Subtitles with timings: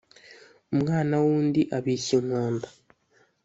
[0.73, 2.67] Umwana w’undi abishya inkonda.